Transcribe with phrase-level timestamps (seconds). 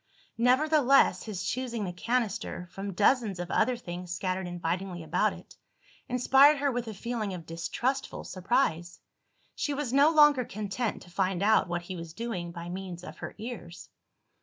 [0.39, 5.55] Nevertheless, his choosing the canister, from dozens of other things scattered invitingly about it,
[6.09, 8.99] inspired her with a feeling of distrustful surprise.
[9.53, 13.19] She was no longer content to find out what he was doing by means of
[13.19, 13.89] her ears.